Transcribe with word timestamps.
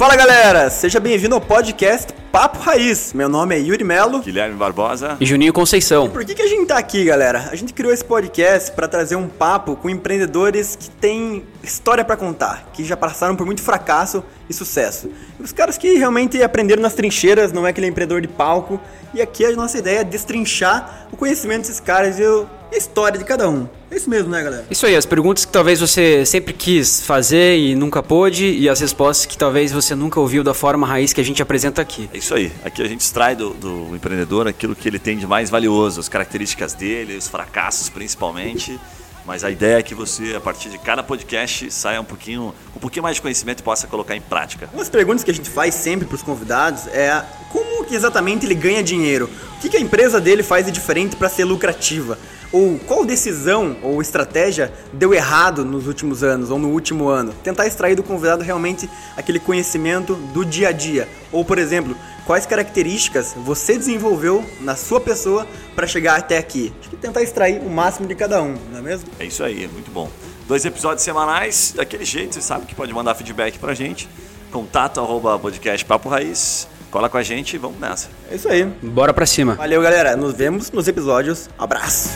Fala 0.00 0.16
galera, 0.16 0.70
seja 0.70 0.98
bem-vindo 0.98 1.34
ao 1.34 1.42
podcast 1.42 2.14
Papo 2.32 2.60
Raiz. 2.60 3.12
Meu 3.12 3.28
nome 3.28 3.56
é 3.56 3.58
Yuri 3.58 3.82
Melo. 3.82 4.20
Guilherme 4.20 4.54
Barbosa. 4.54 5.16
E 5.18 5.26
Juninho 5.26 5.52
Conceição. 5.52 6.08
Por 6.08 6.24
que, 6.24 6.32
que 6.32 6.42
a 6.42 6.46
gente 6.46 6.64
tá 6.64 6.78
aqui, 6.78 7.04
galera? 7.04 7.48
A 7.50 7.56
gente 7.56 7.72
criou 7.72 7.92
esse 7.92 8.04
podcast 8.04 8.70
para 8.70 8.86
trazer 8.86 9.16
um 9.16 9.26
papo 9.26 9.74
com 9.74 9.90
empreendedores 9.90 10.76
que 10.76 10.88
têm 10.88 11.42
história 11.60 12.04
para 12.04 12.16
contar, 12.16 12.70
que 12.72 12.84
já 12.84 12.96
passaram 12.96 13.34
por 13.34 13.44
muito 13.44 13.62
fracasso 13.62 14.22
e 14.48 14.54
sucesso. 14.54 15.10
E 15.40 15.42
os 15.42 15.52
caras 15.52 15.76
que 15.76 15.94
realmente 15.94 16.40
aprenderam 16.40 16.82
nas 16.82 16.94
trincheiras, 16.94 17.52
não 17.52 17.66
é 17.66 17.70
aquele 17.70 17.88
empreendedor 17.88 18.20
de 18.20 18.28
palco. 18.28 18.80
E 19.12 19.20
aqui 19.20 19.44
a 19.44 19.50
nossa 19.50 19.78
ideia 19.78 20.00
é 20.00 20.04
destrinchar 20.04 21.08
o 21.10 21.16
conhecimento 21.16 21.62
desses 21.62 21.80
caras 21.80 22.16
e 22.20 22.24
a 22.24 22.76
história 22.76 23.18
de 23.18 23.24
cada 23.24 23.48
um. 23.48 23.66
É 23.90 23.96
isso 23.96 24.08
mesmo, 24.08 24.30
né, 24.30 24.40
galera? 24.40 24.64
Isso 24.70 24.86
aí, 24.86 24.94
as 24.94 25.04
perguntas 25.04 25.44
que 25.44 25.50
talvez 25.50 25.80
você 25.80 26.24
sempre 26.24 26.52
quis 26.52 27.02
fazer 27.02 27.58
e 27.58 27.74
nunca 27.74 28.00
pôde, 28.00 28.46
e 28.46 28.68
as 28.68 28.78
respostas 28.78 29.26
que 29.26 29.36
talvez 29.36 29.72
você 29.72 29.96
nunca 29.96 30.20
ouviu 30.20 30.44
da 30.44 30.54
forma 30.54 30.86
raiz 30.86 31.12
que 31.12 31.20
a 31.20 31.24
gente 31.24 31.42
apresenta 31.42 31.82
aqui. 31.82 32.08
É 32.14 32.18
isso 32.20 32.34
aí. 32.34 32.52
Aqui 32.64 32.82
a 32.82 32.88
gente 32.88 33.00
extrai 33.00 33.34
do, 33.34 33.50
do 33.54 33.96
empreendedor 33.96 34.46
aquilo 34.46 34.74
que 34.74 34.88
ele 34.88 34.98
tem 34.98 35.18
de 35.18 35.26
mais 35.26 35.50
valioso, 35.50 36.00
as 36.00 36.08
características 36.08 36.74
dele, 36.74 37.16
os 37.16 37.28
fracassos 37.28 37.88
principalmente. 37.88 38.78
Mas 39.26 39.44
a 39.44 39.50
ideia 39.50 39.78
é 39.78 39.82
que 39.82 39.94
você, 39.94 40.34
a 40.34 40.40
partir 40.40 40.70
de 40.70 40.78
cada 40.78 41.02
podcast, 41.02 41.70
saia 41.70 42.00
um 42.00 42.04
pouquinho, 42.04 42.54
um 42.74 42.80
pouquinho 42.80 43.02
mais 43.02 43.16
de 43.16 43.22
conhecimento 43.22 43.60
e 43.60 43.62
possa 43.62 43.86
colocar 43.86 44.16
em 44.16 44.20
prática. 44.20 44.68
Umas 44.72 44.88
perguntas 44.88 45.22
que 45.22 45.30
a 45.30 45.34
gente 45.34 45.48
faz 45.48 45.74
sempre 45.74 46.06
para 46.06 46.14
os 46.14 46.22
convidados 46.22 46.86
é 46.88 47.24
como 47.50 47.84
exatamente 47.94 48.46
ele 48.46 48.54
ganha 48.54 48.82
dinheiro? 48.82 49.28
O 49.56 49.60
que, 49.60 49.76
a 49.76 49.80
empresa 49.80 50.20
dele 50.20 50.42
faz 50.42 50.64
de 50.66 50.72
diferente 50.72 51.16
para 51.16 51.28
ser 51.28 51.44
lucrativa? 51.44 52.18
Ou 52.52 52.78
qual 52.80 53.04
decisão 53.04 53.76
ou 53.82 54.00
estratégia 54.00 54.72
deu 54.92 55.12
errado 55.12 55.64
nos 55.64 55.86
últimos 55.86 56.22
anos 56.22 56.50
ou 56.50 56.58
no 56.58 56.68
último 56.68 57.08
ano? 57.08 57.32
Tentar 57.44 57.66
extrair 57.66 57.94
do 57.94 58.02
convidado 58.02 58.42
realmente 58.42 58.88
aquele 59.16 59.38
conhecimento 59.38 60.14
do 60.14 60.44
dia 60.44 60.68
a 60.68 60.72
dia. 60.72 61.08
Ou, 61.30 61.44
por 61.44 61.58
exemplo, 61.58 61.96
quais 62.26 62.46
características 62.46 63.34
você 63.36 63.76
desenvolveu 63.76 64.44
na 64.60 64.74
sua 64.74 65.00
pessoa 65.00 65.46
para 65.74 65.86
chegar 65.86 66.18
até 66.18 66.38
aqui. 66.38 66.72
Acho 66.80 66.90
que 66.90 66.96
tentar 66.96 67.22
extrair 67.22 67.60
o 67.60 67.68
máximo 67.68 68.08
de 68.08 68.14
cada 68.14 68.42
um, 68.42 68.56
não 68.70 68.78
é 68.78 68.82
mesmo? 68.82 69.08
É 69.18 69.24
isso 69.24 69.44
aí, 69.44 69.68
muito 69.68 69.90
bom. 69.90 70.10
Dois 70.48 70.64
episódios 70.64 71.04
semanais, 71.04 71.72
daquele 71.76 72.04
jeito, 72.04 72.34
você 72.34 72.40
sabe 72.40 72.66
que 72.66 72.74
pode 72.74 72.92
mandar 72.92 73.14
feedback 73.14 73.58
pra 73.58 73.74
gente. 73.74 74.08
Contato 74.50 74.98
arroba 74.98 75.38
podcast 75.38 75.84
Papo 75.84 76.08
Raiz. 76.08 76.66
Cola 76.90 77.08
com 77.08 77.16
a 77.16 77.22
gente 77.22 77.54
e 77.54 77.58
vamos 77.58 77.78
nessa. 77.78 78.08
É 78.30 78.34
isso 78.34 78.48
aí. 78.48 78.64
Bora 78.82 79.12
pra 79.14 79.24
cima. 79.24 79.54
Valeu, 79.54 79.80
galera. 79.80 80.16
Nos 80.16 80.34
vemos 80.34 80.70
nos 80.70 80.88
episódios. 80.88 81.48
Abraço. 81.58 82.10